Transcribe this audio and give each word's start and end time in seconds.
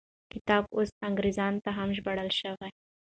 کتاب 0.33 0.63
اوس 0.75 0.89
انګریزي 1.07 1.47
ته 1.63 1.69
هم 1.77 1.89
ژباړل 1.97 2.29
شوی. 2.39 2.69